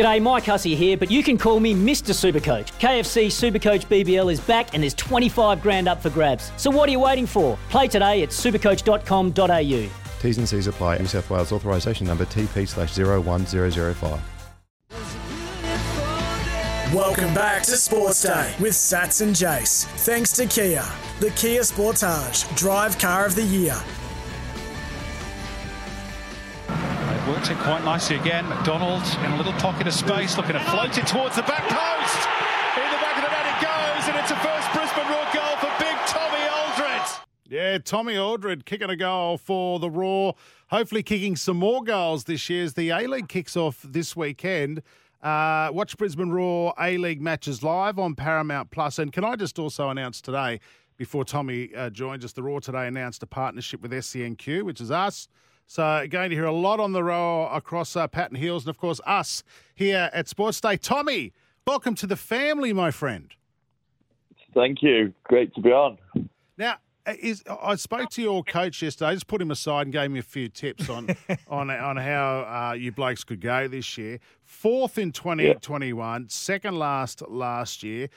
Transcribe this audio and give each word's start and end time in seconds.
G'day, 0.00 0.22
Mike 0.22 0.46
Hussey 0.46 0.74
here, 0.74 0.96
but 0.96 1.10
you 1.10 1.22
can 1.22 1.36
call 1.36 1.60
me 1.60 1.74
Mr. 1.74 2.14
Supercoach. 2.14 2.68
KFC 2.80 3.26
Supercoach 3.26 3.84
BBL 3.84 4.32
is 4.32 4.40
back 4.40 4.72
and 4.72 4.82
there's 4.82 4.94
25 4.94 5.60
grand 5.60 5.88
up 5.88 6.00
for 6.00 6.08
grabs. 6.08 6.52
So 6.56 6.70
what 6.70 6.88
are 6.88 6.92
you 6.92 7.00
waiting 7.00 7.26
for? 7.26 7.58
Play 7.68 7.86
today 7.86 8.22
at 8.22 8.30
supercoach.com.au. 8.30 9.90
T's 10.22 10.38
and 10.38 10.48
C's 10.48 10.68
apply. 10.68 10.96
New 10.96 11.04
South 11.04 11.28
Wales 11.28 11.52
authorisation 11.52 12.06
number 12.06 12.24
TP 12.24 12.66
slash 12.66 12.96
01005. 12.96 14.20
Welcome 16.94 17.34
back 17.34 17.64
to 17.64 17.72
Sports 17.72 18.22
Day 18.22 18.54
with 18.58 18.72
Sats 18.72 19.20
and 19.20 19.36
Jace. 19.36 19.84
Thanks 20.06 20.32
to 20.32 20.46
Kia, 20.46 20.82
the 21.20 21.28
Kia 21.32 21.60
Sportage, 21.60 22.56
drive 22.56 22.98
car 22.98 23.26
of 23.26 23.34
the 23.34 23.44
year. 23.44 23.76
It 27.48 27.58
quite 27.58 27.82
nicely 27.84 28.16
again. 28.16 28.46
McDonald 28.48 29.02
in 29.24 29.32
a 29.32 29.36
little 29.36 29.54
pocket 29.54 29.86
of 29.86 29.94
space, 29.94 30.36
looking 30.36 30.52
to 30.52 30.60
float 30.60 30.96
it 30.98 31.06
towards 31.06 31.34
the 31.34 31.42
back 31.42 31.62
post. 31.62 32.28
In 32.76 32.90
the 32.92 32.98
back 33.00 33.16
of 33.16 33.24
the 33.24 33.30
net 33.30 33.46
it 33.46 33.60
goes, 33.64 34.08
and 34.08 34.16
it's 34.18 34.30
a 34.30 34.36
first 34.36 34.70
Brisbane 34.72 35.08
Roar 35.10 35.26
goal 35.32 35.56
for 35.56 35.72
big 35.82 35.96
Tommy 36.06 36.38
Aldred. 36.48 37.08
Yeah, 37.48 37.78
Tommy 37.78 38.16
Aldred 38.18 38.66
kicking 38.66 38.90
a 38.90 38.94
goal 38.94 39.38
for 39.38 39.80
the 39.80 39.90
Roar. 39.90 40.34
Hopefully, 40.68 41.02
kicking 41.02 41.34
some 41.34 41.56
more 41.56 41.82
goals 41.82 42.24
this 42.24 42.48
year 42.50 42.62
as 42.62 42.74
the 42.74 42.90
A 42.90 43.06
League 43.08 43.28
kicks 43.28 43.56
off 43.56 43.80
this 43.82 44.14
weekend. 44.14 44.82
Uh, 45.22 45.70
watch 45.72 45.96
Brisbane 45.96 46.30
Roar 46.30 46.74
A 46.78 46.98
League 46.98 47.22
matches 47.22 47.62
live 47.62 47.98
on 47.98 48.14
Paramount 48.14 48.70
Plus. 48.70 48.98
And 48.98 49.12
can 49.12 49.24
I 49.24 49.34
just 49.34 49.58
also 49.58 49.88
announce 49.88 50.20
today, 50.20 50.60
before 50.98 51.24
Tommy 51.24 51.74
uh, 51.74 51.90
joins 51.90 52.24
us, 52.24 52.32
the 52.32 52.42
Roar 52.42 52.60
today 52.60 52.86
announced 52.86 53.22
a 53.22 53.26
partnership 53.26 53.80
with 53.80 53.92
SENQ, 53.92 54.62
which 54.62 54.80
is 54.80 54.90
us. 54.90 55.26
So 55.70 56.04
going 56.10 56.30
to 56.30 56.34
hear 56.34 56.46
a 56.46 56.52
lot 56.52 56.80
on 56.80 56.90
the 56.90 57.04
Roar 57.04 57.48
across 57.54 57.94
uh, 57.94 58.08
Patton 58.08 58.36
Hills, 58.36 58.64
and 58.64 58.70
of 58.70 58.76
course 58.76 59.00
us 59.06 59.44
here 59.72 60.10
at 60.12 60.26
Sports 60.26 60.60
Day. 60.60 60.76
Tommy, 60.76 61.32
welcome 61.64 61.94
to 61.94 62.08
the 62.08 62.16
family, 62.16 62.72
my 62.72 62.90
friend. 62.90 63.32
Thank 64.52 64.82
you. 64.82 65.14
Great 65.22 65.54
to 65.54 65.60
be 65.60 65.70
on. 65.70 65.98
Now, 66.58 66.78
uh, 67.06 67.14
is 67.20 67.44
I 67.62 67.76
spoke 67.76 68.10
to 68.10 68.20
your 68.20 68.42
coach 68.42 68.82
yesterday. 68.82 69.10
I 69.10 69.14
just 69.14 69.28
put 69.28 69.40
him 69.40 69.52
aside 69.52 69.82
and 69.82 69.92
gave 69.92 70.10
me 70.10 70.18
a 70.18 70.24
few 70.24 70.48
tips 70.48 70.88
on 70.88 71.14
on 71.46 71.70
on 71.70 71.96
how 71.96 72.70
uh, 72.70 72.74
you 72.74 72.90
blokes 72.90 73.22
could 73.22 73.40
go 73.40 73.68
this 73.68 73.96
year. 73.96 74.18
Fourth 74.42 74.98
in 74.98 75.12
twenty 75.12 75.54
twenty 75.54 75.92
one, 75.92 76.28
second 76.28 76.80
last 76.80 77.22
last 77.28 77.84
year. 77.84 78.08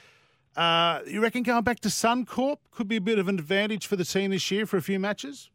Uh, 0.56 1.02
you 1.06 1.20
reckon 1.20 1.44
going 1.44 1.62
back 1.62 1.78
to 1.80 1.88
Suncorp 1.88 2.56
could 2.72 2.88
be 2.88 2.96
a 2.96 3.00
bit 3.00 3.20
of 3.20 3.28
an 3.28 3.38
advantage 3.38 3.86
for 3.86 3.94
the 3.94 4.04
team 4.04 4.32
this 4.32 4.50
year 4.50 4.66
for 4.66 4.76
a 4.76 4.82
few 4.82 4.98
matches? 4.98 5.50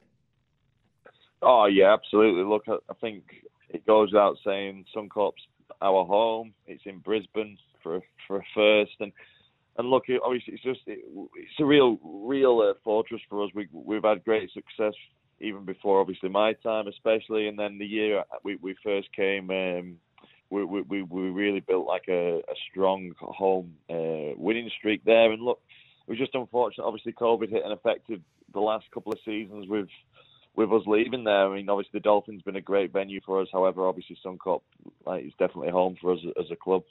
Oh 1.41 1.65
yeah, 1.65 1.93
absolutely. 1.93 2.43
Look, 2.43 2.63
I, 2.67 2.93
think 2.99 3.23
it 3.69 3.85
goes 3.85 4.11
without 4.11 4.37
saying 4.45 4.85
Suncorp's 4.95 5.41
our 5.81 6.05
home. 6.05 6.53
It's 6.67 6.83
in 6.85 6.99
Brisbane 6.99 7.57
for 7.81 8.01
for 8.27 8.37
a 8.37 8.43
first, 8.53 8.93
and 8.99 9.11
and 9.77 9.89
look, 9.89 10.03
obviously 10.23 10.55
it's 10.55 10.63
just 10.63 10.81
it, 10.87 10.99
it's 11.35 11.59
a 11.59 11.65
real 11.65 11.97
real 12.03 12.59
uh, 12.59 12.73
fortress 12.83 13.21
for 13.29 13.43
us. 13.43 13.51
We 13.55 13.67
we've 13.71 14.03
had 14.03 14.23
great 14.23 14.51
success 14.51 14.93
even 15.41 15.63
before 15.63 16.01
obviously 16.01 16.27
my 16.27 16.53
time, 16.53 16.87
especially, 16.87 17.47
and 17.47 17.57
then 17.57 17.77
the 17.77 17.85
year 17.85 18.23
we 18.43 18.57
we 18.57 18.75
first 18.83 19.07
came. 19.15 19.49
Um, 19.49 19.97
we, 20.51 20.65
we, 20.65 21.03
we 21.03 21.21
really 21.29 21.59
built 21.59 21.85
like 21.85 22.05
a, 22.09 22.37
a 22.37 22.55
strong 22.71 23.11
home 23.19 23.73
uh, 23.89 24.33
winning 24.35 24.69
streak 24.77 25.03
there. 25.05 25.31
And 25.31 25.43
look, 25.43 25.61
it 26.07 26.11
was 26.11 26.17
just 26.17 26.33
unfortunate. 26.33 26.85
Obviously, 26.85 27.13
COVID 27.13 27.49
hit 27.49 27.63
and 27.63 27.73
affected 27.73 28.23
the 28.53 28.59
last 28.59 28.85
couple 28.91 29.11
of 29.11 29.19
seasons 29.23 29.67
with 29.69 29.87
with 30.55 30.71
us 30.73 30.83
leaving 30.85 31.23
there. 31.23 31.47
I 31.47 31.55
mean, 31.55 31.69
obviously, 31.69 31.91
the 31.93 31.99
Dolphins 32.01 32.41
been 32.41 32.55
a 32.55 32.61
great 32.61 32.91
venue 32.91 33.21
for 33.25 33.41
us. 33.41 33.47
However, 33.51 33.87
obviously, 33.87 34.17
Suncorp 34.25 34.61
like, 35.05 35.25
is 35.25 35.33
definitely 35.39 35.69
home 35.69 35.95
for 36.01 36.13
us 36.13 36.19
as 36.39 36.51
a 36.51 36.55
club. 36.55 36.83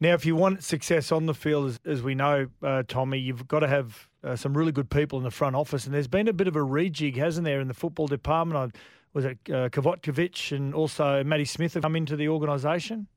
Now, 0.00 0.14
if 0.14 0.24
you 0.24 0.36
want 0.36 0.62
success 0.62 1.10
on 1.10 1.26
the 1.26 1.34
field, 1.34 1.66
as, 1.66 1.80
as 1.84 2.02
we 2.02 2.14
know, 2.14 2.48
uh, 2.62 2.84
Tommy, 2.86 3.18
you've 3.18 3.48
got 3.48 3.60
to 3.60 3.68
have 3.68 4.08
uh, 4.22 4.36
some 4.36 4.56
really 4.56 4.72
good 4.72 4.90
people 4.90 5.18
in 5.18 5.24
the 5.24 5.30
front 5.30 5.56
office. 5.56 5.86
And 5.86 5.94
there's 5.94 6.06
been 6.06 6.28
a 6.28 6.32
bit 6.32 6.46
of 6.46 6.54
a 6.54 6.60
rejig, 6.60 7.16
hasn't 7.16 7.44
there, 7.44 7.60
in 7.60 7.68
the 7.68 7.74
football 7.74 8.06
department? 8.06 8.74
I, 8.74 8.78
was 9.12 9.24
it 9.24 9.38
uh, 9.48 9.68
Kavotkovic 9.70 10.54
and 10.54 10.74
also 10.74 11.24
Matty 11.24 11.44
Smith 11.44 11.74
have 11.74 11.82
come 11.82 11.96
into 11.96 12.14
the 12.14 12.28
organisation? 12.28 13.08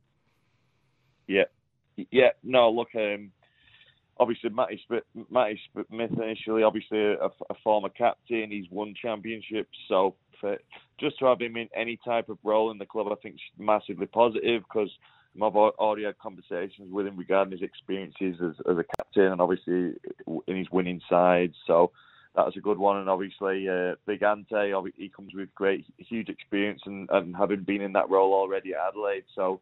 Yeah, 1.27 1.43
yeah. 2.09 2.29
No, 2.43 2.71
look, 2.71 2.89
um, 2.95 3.31
obviously 4.21 4.51
Matty 4.51 4.79
Matty 5.29 5.59
Smith 5.73 6.11
initially, 6.11 6.63
obviously 6.63 6.99
a, 6.99 7.25
a, 7.25 7.55
former 7.63 7.89
captain. 7.89 8.51
He's 8.51 8.69
won 8.69 8.93
championships, 9.01 9.75
so 9.89 10.15
for, 10.39 10.57
just 10.99 11.17
to 11.19 11.25
have 11.25 11.41
him 11.41 11.57
in 11.57 11.67
any 11.75 11.99
type 12.05 12.29
of 12.29 12.37
role 12.43 12.71
in 12.71 12.77
the 12.77 12.85
club, 12.85 13.07
I 13.11 13.15
think 13.15 13.35
is 13.35 13.41
massively 13.57 14.05
positive 14.05 14.63
because. 14.63 14.91
I've 15.33 15.55
already 15.55 16.03
had 16.03 16.19
conversations 16.19 16.91
with 16.91 17.07
him 17.07 17.15
regarding 17.15 17.53
his 17.53 17.61
experiences 17.61 18.35
as, 18.43 18.53
as 18.69 18.77
a 18.77 18.83
captain 18.97 19.31
and 19.31 19.39
obviously 19.39 19.93
in 20.45 20.57
his 20.57 20.69
winning 20.69 20.99
side. 21.09 21.53
So 21.65 21.93
that 22.35 22.45
was 22.45 22.57
a 22.57 22.61
good 22.61 22.77
one. 22.77 22.97
And 22.97 23.09
obviously, 23.09 23.67
uh, 23.69 23.95
Big 24.05 24.23
Ante, 24.23 24.73
he 24.97 25.07
comes 25.07 25.33
with 25.33 25.53
great, 25.55 25.85
huge 25.97 26.27
experience 26.27 26.81
and, 26.85 27.09
and 27.11 27.33
having 27.33 27.63
been 27.63 27.79
in 27.79 27.93
that 27.93 28.09
role 28.09 28.33
already 28.33 28.73
at 28.73 28.89
Adelaide. 28.89 29.23
So, 29.33 29.61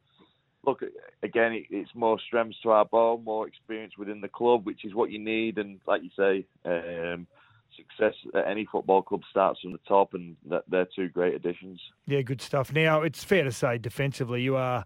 look, 0.65 0.83
again, 1.23 1.63
it's 1.69 1.93
more 1.95 2.19
strengths 2.19 2.59
to 2.63 2.71
our 2.71 2.85
ball, 2.85 3.21
more 3.23 3.47
experience 3.47 3.93
within 3.97 4.21
the 4.21 4.27
club, 4.27 4.65
which 4.65 4.85
is 4.85 4.93
what 4.93 5.11
you 5.11 5.19
need. 5.19 5.57
And 5.57 5.79
like 5.87 6.01
you 6.03 6.09
say, 6.17 6.45
um, 6.65 7.27
success 7.75 8.13
at 8.35 8.47
any 8.47 8.67
football 8.71 9.01
club 9.01 9.21
starts 9.29 9.61
from 9.61 9.71
the 9.71 9.79
top, 9.87 10.13
and 10.13 10.35
that, 10.49 10.63
they're 10.67 10.87
two 10.95 11.09
great 11.09 11.35
additions. 11.35 11.79
Yeah, 12.07 12.21
good 12.21 12.41
stuff. 12.41 12.73
Now, 12.73 13.01
it's 13.01 13.23
fair 13.23 13.43
to 13.43 13.51
say 13.51 13.77
defensively, 13.77 14.41
you 14.41 14.55
are. 14.55 14.85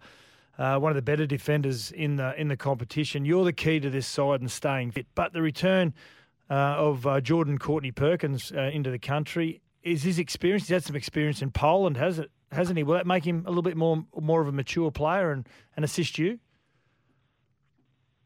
Uh, 0.56 0.78
one 0.78 0.92
of 0.92 0.96
the 0.96 1.02
better 1.02 1.26
defenders 1.26 1.92
in 1.92 2.18
the 2.18 2.40
in 2.40 2.48
the 2.48 2.56
competition. 2.56 3.26
You're 3.26 3.44
the 3.44 3.52
key 3.52 3.80
to 3.80 3.90
this 3.90 4.06
side 4.06 4.40
and 4.40 4.52
staying 4.52 4.92
fit. 4.92 5.08
But 5.16 5.34
the 5.34 5.42
return 5.42 5.96
uh, 6.48 6.54
of 6.54 7.08
uh, 7.08 7.22
Jordan 7.22 7.58
Courtney 7.58 7.92
Perkins 7.92 8.52
uh, 8.52 8.70
into 8.72 8.92
the 8.92 9.00
country 9.00 9.62
is 9.82 10.04
his 10.04 10.20
experience. 10.20 10.68
He's 10.68 10.76
had 10.76 10.84
some 10.84 10.96
experience 10.96 11.42
in 11.42 11.50
Poland, 11.50 11.98
has 11.98 12.20
it? 12.20 12.30
Hasn't 12.54 12.78
he? 12.78 12.84
Will 12.84 12.96
that 12.96 13.08
make 13.08 13.26
him 13.26 13.44
a 13.46 13.50
little 13.50 13.64
bit 13.64 13.78
more 13.78 14.06
more 14.20 14.42
of 14.42 14.48
a 14.48 14.52
mature 14.52 14.92
player 14.92 15.32
and, 15.32 15.48
and 15.76 15.84
assist 15.84 16.18
you? 16.18 16.40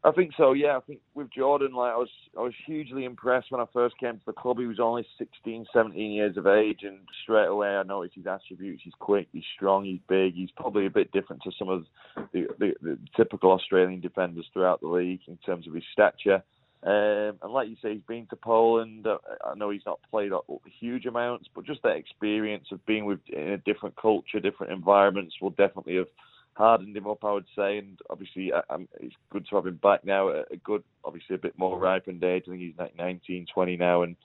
I 0.04 0.12
think 0.12 0.32
so. 0.36 0.52
Yeah, 0.52 0.76
I 0.76 0.80
think 0.80 1.00
with 1.14 1.28
Jordan, 1.30 1.72
like 1.72 1.92
I 1.92 1.96
was, 1.96 2.08
I 2.38 2.42
was 2.42 2.54
hugely 2.66 3.04
impressed 3.04 3.50
when 3.50 3.60
I 3.60 3.64
first 3.72 3.98
came 3.98 4.14
to 4.14 4.26
the 4.26 4.32
club. 4.32 4.58
He 4.58 4.66
was 4.66 4.78
only 4.78 5.04
16, 5.18 5.66
17 5.72 6.12
years 6.12 6.36
of 6.36 6.46
age, 6.46 6.80
and 6.82 6.98
straight 7.24 7.46
away 7.46 7.68
I 7.68 7.82
noticed 7.82 8.14
his 8.14 8.26
attributes. 8.26 8.82
He's 8.84 8.94
quick, 9.00 9.26
he's 9.32 9.42
strong, 9.56 9.84
he's 9.84 10.00
big. 10.08 10.34
He's 10.34 10.52
probably 10.52 10.86
a 10.86 10.90
bit 10.90 11.10
different 11.10 11.42
to 11.42 11.50
some 11.58 11.68
of 11.68 11.84
the, 12.32 12.46
the, 12.58 12.74
the 12.80 12.98
typical 13.16 13.50
Australian 13.50 14.00
defenders 14.00 14.46
throughout 14.52 14.80
the 14.80 14.88
league 14.88 15.20
in 15.26 15.36
terms 15.38 15.66
of 15.66 15.74
his 15.74 15.84
stature. 15.92 16.42
Um, 16.84 17.38
and 17.42 17.52
like 17.52 17.68
you 17.68 17.76
say, 17.82 17.94
he's 17.94 18.02
been 18.02 18.26
to 18.26 18.36
Poland. 18.36 19.06
Uh, 19.06 19.18
I 19.44 19.54
know 19.56 19.70
he's 19.70 19.86
not 19.86 20.00
played 20.10 20.30
huge 20.78 21.06
amounts, 21.06 21.48
but 21.54 21.64
just 21.66 21.82
that 21.82 21.96
experience 21.96 22.66
of 22.70 22.84
being 22.86 23.04
with 23.04 23.18
in 23.28 23.48
a 23.48 23.58
different 23.58 23.96
culture, 23.96 24.38
different 24.38 24.72
environments, 24.72 25.34
will 25.40 25.50
definitely 25.50 25.96
have 25.96 26.06
hardened 26.54 26.96
him 26.96 27.08
up, 27.08 27.24
I 27.24 27.32
would 27.32 27.46
say. 27.56 27.78
And 27.78 27.98
obviously, 28.10 28.52
um, 28.70 28.88
it's 29.00 29.14
good 29.30 29.46
to 29.48 29.56
have 29.56 29.66
him 29.66 29.80
back 29.82 30.04
now 30.04 30.28
a 30.28 30.56
good, 30.62 30.84
obviously 31.04 31.34
a 31.34 31.38
bit 31.38 31.58
more 31.58 31.78
ripened 31.78 32.22
age. 32.22 32.44
I 32.46 32.50
think 32.50 32.62
he's 32.62 32.78
like 32.78 32.96
19, 32.96 33.46
20 33.52 33.76
now, 33.76 34.02
and 34.02 34.16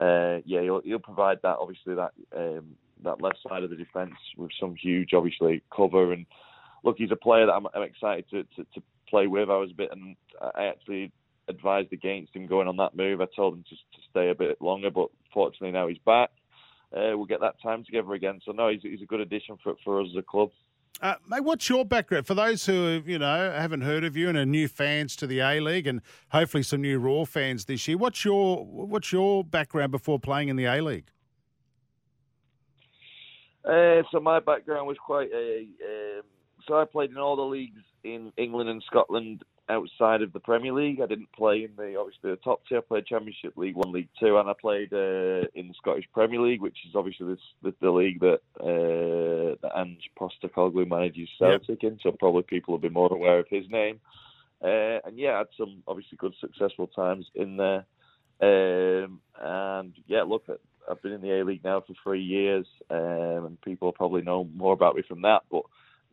uh, 0.00 0.42
yeah, 0.44 0.62
he'll, 0.62 0.80
he'll 0.82 0.98
provide 0.98 1.38
that 1.42 1.58
obviously 1.60 1.94
that 1.94 2.12
um, 2.36 2.76
that 3.04 3.22
left 3.22 3.38
side 3.48 3.62
of 3.62 3.70
the 3.70 3.76
defence 3.76 4.14
with 4.36 4.50
some 4.58 4.74
huge, 4.74 5.14
obviously 5.14 5.62
cover. 5.74 6.12
And 6.12 6.26
look, 6.82 6.96
he's 6.98 7.10
a 7.12 7.16
player 7.16 7.46
that 7.46 7.52
I'm, 7.52 7.66
I'm 7.74 7.82
excited 7.82 8.24
to, 8.30 8.42
to, 8.42 8.64
to 8.74 8.82
play 9.08 9.28
with. 9.28 9.50
I 9.50 9.56
was 9.56 9.70
a 9.70 9.76
bit, 9.76 9.90
and 9.92 10.16
I 10.40 10.64
actually 10.64 11.12
advised 11.48 11.92
against 11.92 12.34
him 12.34 12.46
going 12.46 12.68
on 12.68 12.76
that 12.76 12.96
move. 12.96 13.20
I 13.20 13.26
told 13.34 13.54
him 13.54 13.64
to, 13.68 13.74
to 13.74 14.08
stay 14.10 14.30
a 14.30 14.34
bit 14.34 14.60
longer, 14.60 14.90
but 14.90 15.08
fortunately 15.32 15.72
now 15.72 15.88
he's 15.88 15.98
back. 15.98 16.30
Uh, 16.94 17.16
we'll 17.16 17.24
get 17.24 17.40
that 17.40 17.60
time 17.62 17.84
together 17.84 18.12
again. 18.12 18.40
So 18.44 18.52
no, 18.52 18.68
he's, 18.68 18.82
he's 18.82 19.02
a 19.02 19.06
good 19.06 19.20
addition 19.20 19.56
for 19.62 19.74
for 19.84 20.00
us 20.00 20.08
as 20.10 20.18
a 20.18 20.22
club. 20.22 20.50
Uh, 21.00 21.14
mate, 21.26 21.42
what's 21.42 21.68
your 21.68 21.84
background 21.84 22.26
for 22.26 22.34
those 22.34 22.66
who 22.66 23.02
you 23.06 23.18
know 23.18 23.50
haven't 23.50 23.80
heard 23.80 24.04
of 24.04 24.16
you 24.16 24.28
and 24.28 24.36
are 24.36 24.44
new 24.44 24.68
fans 24.68 25.16
to 25.16 25.26
the 25.26 25.40
A 25.40 25.58
League, 25.60 25.86
and 25.86 26.02
hopefully 26.30 26.62
some 26.62 26.82
new 26.82 26.98
Roar 26.98 27.26
fans 27.26 27.64
this 27.64 27.88
year? 27.88 27.96
What's 27.96 28.24
your 28.24 28.64
what's 28.64 29.10
your 29.10 29.42
background 29.42 29.90
before 29.90 30.18
playing 30.18 30.48
in 30.48 30.56
the 30.56 30.66
A 30.66 30.82
League? 30.82 31.08
Uh, 33.64 34.02
so 34.10 34.20
my 34.20 34.40
background 34.40 34.86
was 34.86 34.98
quite 35.04 35.30
a 35.32 35.60
um, 35.60 36.22
so 36.66 36.80
I 36.80 36.84
played 36.84 37.10
in 37.10 37.16
all 37.16 37.36
the 37.36 37.42
leagues 37.42 37.80
in 38.04 38.32
England 38.36 38.68
and 38.68 38.82
Scotland 38.86 39.42
outside 39.72 40.22
of 40.22 40.32
the 40.32 40.40
Premier 40.40 40.72
League. 40.72 41.00
I 41.00 41.06
didn't 41.06 41.32
play 41.32 41.64
in 41.64 41.70
the 41.76 41.96
obviously 41.98 42.30
the 42.30 42.36
top 42.36 42.62
tier. 42.68 42.78
I 42.78 42.82
played 42.82 43.06
Championship 43.06 43.56
League 43.56 43.76
One, 43.76 43.92
League 43.92 44.08
Two, 44.20 44.36
and 44.38 44.48
I 44.48 44.52
played 44.60 44.92
uh, 44.92 45.48
in 45.54 45.68
the 45.68 45.74
Scottish 45.76 46.04
Premier 46.12 46.40
League, 46.40 46.60
which 46.60 46.78
is 46.86 46.94
obviously 46.94 47.28
this, 47.28 47.40
the, 47.62 47.74
the 47.80 47.90
league 47.90 48.20
that 48.20 48.40
uh, 48.60 49.56
that 49.62 49.72
Ange 49.76 50.10
Postecoglou 50.18 50.88
manages 50.88 51.28
Celtic 51.38 51.82
in. 51.82 51.98
So 52.02 52.12
probably 52.12 52.42
people 52.42 52.72
will 52.72 52.78
be 52.78 52.88
more 52.88 53.12
aware 53.12 53.38
of 53.38 53.46
his 53.48 53.68
name. 53.70 54.00
Uh, 54.62 55.00
and 55.04 55.18
yeah, 55.18 55.34
I 55.34 55.38
had 55.38 55.48
some 55.58 55.82
obviously 55.88 56.18
good 56.18 56.34
successful 56.40 56.86
times 56.86 57.26
in 57.34 57.56
there. 57.56 57.84
Um, 58.40 59.20
and 59.40 59.94
yeah, 60.06 60.22
look, 60.22 60.44
I've 60.90 61.02
been 61.02 61.12
in 61.12 61.22
the 61.22 61.40
A 61.40 61.44
League 61.44 61.64
now 61.64 61.80
for 61.80 61.94
three 62.02 62.22
years, 62.22 62.66
um, 62.90 63.46
and 63.46 63.60
people 63.60 63.92
probably 63.92 64.22
know 64.22 64.48
more 64.54 64.72
about 64.72 64.96
me 64.96 65.02
from 65.02 65.22
that. 65.22 65.42
But 65.50 65.62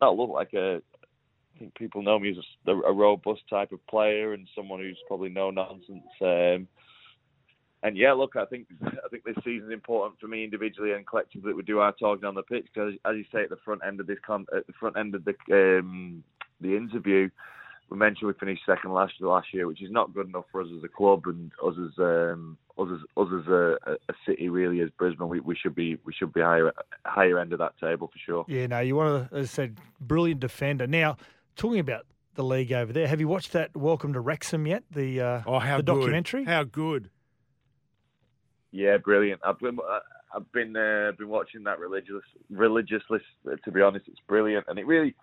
not 0.02 0.18
look 0.18 0.30
like 0.30 0.54
a 0.54 0.82
think 1.60 1.76
people 1.76 2.02
know 2.02 2.18
me 2.18 2.32
as 2.32 2.38
a, 2.68 2.72
a, 2.72 2.94
robust 2.94 3.42
type 3.50 3.72
of 3.72 3.86
player 3.88 4.34
and 4.34 4.48
someone 4.56 4.80
who's 4.80 4.98
probably 5.08 5.30
no 5.30 5.52
nonsense. 5.52 6.08
Um, 6.22 6.68
and 7.82 7.96
yeah, 7.96 8.14
look, 8.14 8.36
I 8.36 8.46
think 8.46 8.68
I 8.84 9.08
think 9.10 9.24
this 9.24 9.36
season 9.44 9.68
is 9.68 9.74
important 9.74 10.20
for 10.20 10.28
me 10.28 10.44
individually 10.44 10.92
and 10.92 11.08
collectively. 11.08 11.52
that 11.52 11.56
We 11.56 11.64
do 11.64 11.80
our 11.80 11.94
talking 11.94 12.26
on 12.26 12.36
the 12.36 12.44
pitch 12.44 12.68
because, 12.74 12.94
as 13.06 13.16
you 13.16 13.26
say 13.32 13.44
at 13.44 13.50
the 13.50 13.58
front 13.64 13.82
end 13.88 14.00
of 14.00 14.08
this 14.08 14.18
con- 14.26 14.48
at 14.56 14.68
the 14.68 14.74
front 14.74 14.98
end 14.98 15.16
of 15.16 15.24
the 15.24 15.36
um, 15.52 16.24
the 16.60 16.76
interview, 16.76 17.30
we 17.90 17.98
mentioned 17.98 18.28
we 18.28 18.34
finished 18.34 18.64
second 18.66 18.92
last 18.92 19.14
last 19.22 19.48
year, 19.54 19.66
which 19.66 19.82
is 19.82 19.92
not 19.92 20.14
good 20.14 20.28
enough 20.28 20.46
for 20.52 20.62
us 20.62 20.68
as 20.78 20.84
a 20.84 20.90
club 20.90 21.26
and 21.28 21.52
us 21.66 21.76
as 21.78 21.98
um, 22.00 22.58
us 22.78 22.90
as 22.94 23.00
us 23.16 23.28
as 23.42 23.48
a, 23.48 23.78
a, 23.88 24.14
city 24.26 24.50
really 24.50 24.82
as 24.82 24.90
Brisbane. 24.98 25.30
We, 25.30 25.40
we 25.40 25.56
should 25.56 25.74
be 25.74 25.98
we 26.04 26.14
should 26.14 26.34
be 26.34 26.42
higher 26.42 26.74
higher 27.06 27.40
end 27.40 27.54
of 27.54 27.60
that 27.60 27.80
table 27.80 28.08
for 28.08 28.20
sure. 28.26 28.46
Yeah, 28.50 28.68
no, 28.68 28.80
you 28.80 28.98
want 28.98 29.32
to 29.32 29.38
as 29.38 29.46
I 29.46 29.48
said, 29.48 29.78
brilliant 30.02 30.42
defender. 30.42 30.86
Now 30.86 31.16
talking 31.60 31.80
about 31.80 32.06
the 32.36 32.44
league 32.44 32.72
over 32.72 32.92
there, 32.92 33.08
have 33.08 33.20
you 33.20 33.28
watched 33.28 33.52
that 33.52 33.76
Welcome 33.76 34.14
to 34.14 34.22
Wrexham 34.22 34.66
yet? 34.66 34.84
The 34.90 35.22
uh, 35.22 35.42
oh, 35.46 35.60
how 35.60 35.78
the 35.78 35.84
good. 35.84 36.00
documentary? 36.00 36.46
How 36.46 36.64
good! 36.64 37.10
Yeah, 38.72 38.98
brilliant. 38.98 39.42
I've 39.44 39.60
been 39.60 39.78
I've 40.34 40.52
been 40.54 40.76
uh, 40.76 41.12
been 41.18 41.28
watching 41.28 41.64
that 41.66 41.80
religious 41.80 42.24
religiously. 42.50 43.20
To 43.66 43.72
be 43.72 43.82
honest, 43.82 44.08
it's 44.08 44.22
brilliant, 44.28 44.66
and 44.70 44.80
it 44.80 44.88
really 44.88 45.16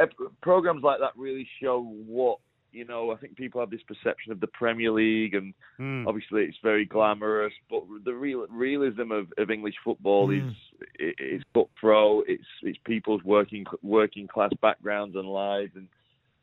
uh, 0.00 0.06
programs 0.40 0.82
like 0.82 1.00
that 1.00 1.12
really 1.16 1.46
show 1.62 1.82
what 1.82 2.38
you 2.72 2.84
know. 2.84 3.10
I 3.10 3.16
think 3.16 3.36
people 3.36 3.60
have 3.60 3.70
this 3.70 3.82
perception 3.82 4.32
of 4.32 4.40
the 4.40 4.46
Premier 4.48 4.90
League, 4.90 5.34
and 5.34 5.54
mm. 5.78 6.06
obviously 6.06 6.42
it's 6.44 6.58
very 6.62 6.84
glamorous, 6.84 7.52
but 7.70 7.82
the 8.04 8.14
real 8.14 8.46
realism 8.50 9.12
of, 9.12 9.32
of 9.38 9.50
English 9.50 9.74
football 9.84 10.28
mm. 10.28 10.48
is 10.48 10.54
it's 10.98 11.44
cutthroat. 11.54 12.24
It's 12.28 12.44
it's 12.62 12.78
people's 12.84 13.22
working 13.24 13.64
working 13.82 14.26
class 14.26 14.52
backgrounds 14.60 15.16
and 15.16 15.28
lives, 15.28 15.72
and 15.74 15.88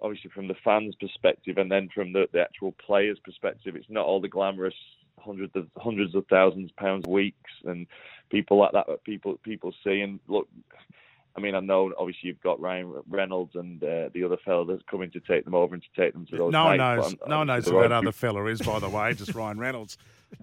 obviously 0.02 0.32
from 0.34 0.48
the 0.48 0.56
fans' 0.64 0.96
perspective, 1.00 1.58
and 1.58 1.72
then 1.72 1.90
from 1.94 2.14
the, 2.14 2.28
the 2.32 2.42
actual 2.42 2.74
players' 2.86 3.20
perspective, 3.24 3.76
it's 3.76 3.90
not 3.90 4.06
all 4.06 4.22
the 4.22 4.28
glamorous 4.28 4.76
hundreds 5.18 5.56
of 5.56 5.68
hundreds 5.78 6.16
of 6.16 6.26
thousands 6.30 6.70
of 6.70 6.76
pounds 6.78 7.06
weeks 7.06 7.52
and 7.66 7.88
people 8.30 8.58
like 8.58 8.72
that 8.72 8.88
that 8.88 9.04
people 9.04 9.38
people 9.44 9.74
see. 9.84 10.02
And 10.02 10.20
look, 10.28 10.48
I 11.36 11.42
mean, 11.42 11.56
I 11.56 11.60
know 11.60 11.92
obviously 11.98 12.28
you've 12.28 12.42
got 12.42 12.60
Ryan 12.60 12.94
Reynolds 13.08 13.56
and 13.56 13.82
uh, 13.84 14.10
the 14.14 14.24
other 14.24 14.38
fella 14.44 14.66
that's 14.66 14.84
coming 14.90 15.12
to 15.12 15.20
take 15.20 15.46
them 15.46 15.56
over 15.56 15.74
and 15.74 15.84
to 15.84 16.02
take 16.02 16.14
them 16.14 16.26
to 16.28 16.38
those. 16.38 16.52
No 16.52 16.66
one 16.66 16.78
knows. 16.78 17.16
no 17.28 17.38
one 17.40 17.48
knows 17.48 17.68
who 17.68 17.80
that 17.82 17.92
other 17.92 18.12
fella 18.12 18.46
is, 18.46 18.62
by 18.62 18.80
the 18.80 18.90
way. 18.90 19.14
Just 19.14 19.36
Ryan 19.36 19.60
Reynolds. 19.60 19.98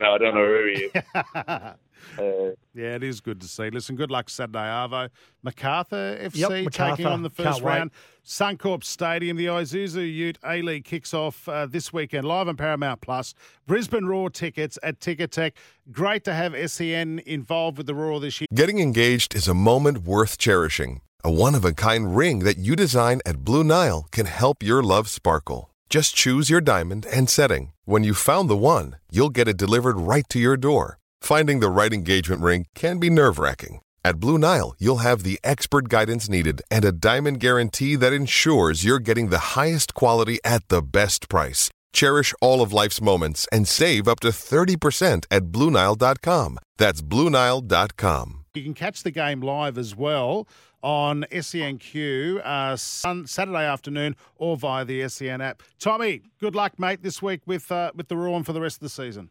no, 0.00 0.14
I 0.14 0.18
don't 0.18 0.34
know 0.34 0.46
who 0.46 0.72
he 0.74 0.82
is. 0.84 0.92
Uh, 2.18 2.54
yeah, 2.74 2.94
it 2.94 3.02
is 3.02 3.20
good 3.20 3.40
to 3.40 3.48
see. 3.48 3.70
Listen, 3.70 3.96
good 3.96 4.10
luck 4.10 4.30
Saturday, 4.30 4.58
Arvo. 4.58 5.08
Macarthur 5.42 6.18
FC 6.20 6.36
yep, 6.36 6.50
Macarthur. 6.50 6.96
taking 6.96 7.06
on 7.06 7.22
the 7.22 7.30
1st 7.30 7.62
round. 7.62 7.90
Wait. 7.90 8.28
Suncorp 8.28 8.84
Stadium, 8.84 9.36
the 9.36 9.46
Isuzu 9.46 10.12
Ute 10.12 10.38
A 10.44 10.60
League 10.60 10.84
kicks 10.84 11.14
off 11.14 11.48
uh, 11.48 11.66
this 11.66 11.92
weekend 11.92 12.26
live 12.26 12.46
on 12.48 12.56
Paramount 12.56 13.00
Plus. 13.00 13.34
Brisbane 13.66 14.04
Roar 14.04 14.28
tickets 14.30 14.78
at 14.82 15.00
Ticketek. 15.00 15.52
Great 15.90 16.24
to 16.24 16.34
have 16.34 16.54
SEN 16.70 17.20
involved 17.24 17.78
with 17.78 17.86
the 17.86 17.94
Roar 17.94 18.20
this 18.20 18.40
year. 18.40 18.46
Getting 18.54 18.80
engaged 18.80 19.34
is 19.34 19.48
a 19.48 19.54
moment 19.54 19.98
worth 20.00 20.36
cherishing. 20.38 21.00
A 21.24 21.30
one 21.32 21.54
of 21.54 21.64
a 21.64 21.72
kind 21.72 22.14
ring 22.14 22.40
that 22.40 22.58
you 22.58 22.76
design 22.76 23.20
at 23.26 23.44
Blue 23.44 23.64
Nile 23.64 24.06
can 24.12 24.26
help 24.26 24.62
your 24.62 24.82
love 24.82 25.08
sparkle. 25.08 25.70
Just 25.88 26.14
choose 26.14 26.50
your 26.50 26.60
diamond 26.60 27.06
and 27.06 27.30
setting. 27.30 27.72
When 27.86 28.04
you've 28.04 28.18
found 28.18 28.50
the 28.50 28.56
one, 28.56 28.96
you'll 29.10 29.30
get 29.30 29.48
it 29.48 29.56
delivered 29.56 29.98
right 29.98 30.28
to 30.28 30.38
your 30.38 30.58
door. 30.58 30.98
Finding 31.20 31.60
the 31.60 31.68
right 31.70 31.92
engagement 31.92 32.40
ring 32.40 32.66
can 32.74 32.98
be 32.98 33.10
nerve 33.10 33.38
wracking. 33.38 33.80
At 34.04 34.20
Blue 34.20 34.38
Nile, 34.38 34.74
you'll 34.78 34.98
have 34.98 35.22
the 35.22 35.38
expert 35.44 35.88
guidance 35.88 36.28
needed 36.28 36.62
and 36.70 36.84
a 36.84 36.92
diamond 36.92 37.40
guarantee 37.40 37.96
that 37.96 38.12
ensures 38.12 38.84
you're 38.84 38.98
getting 38.98 39.28
the 39.28 39.54
highest 39.58 39.92
quality 39.94 40.38
at 40.44 40.66
the 40.68 40.80
best 40.80 41.28
price. 41.28 41.68
Cherish 41.92 42.32
all 42.40 42.62
of 42.62 42.72
life's 42.72 43.00
moments 43.00 43.46
and 43.52 43.66
save 43.66 44.08
up 44.08 44.20
to 44.20 44.28
30% 44.28 45.26
at 45.30 45.44
BlueNile.com. 45.46 46.58
That's 46.76 47.02
BlueNile.com. 47.02 48.44
You 48.54 48.62
can 48.62 48.74
catch 48.74 49.02
the 49.02 49.10
game 49.10 49.40
live 49.40 49.78
as 49.78 49.94
well 49.94 50.48
on 50.82 51.24
SENQ 51.30 52.40
uh, 52.44 52.76
sun, 52.76 53.26
Saturday 53.26 53.64
afternoon 53.64 54.16
or 54.36 54.56
via 54.56 54.84
the 54.84 55.08
SEN 55.08 55.40
app. 55.40 55.62
Tommy, 55.78 56.22
good 56.40 56.54
luck, 56.54 56.78
mate, 56.78 57.02
this 57.02 57.20
week 57.20 57.42
with 57.46 57.70
uh, 57.70 57.92
with 57.94 58.08
the 58.08 58.16
Roar 58.16 58.42
for 58.44 58.52
the 58.52 58.60
rest 58.60 58.76
of 58.76 58.80
the 58.80 58.88
season. 58.88 59.30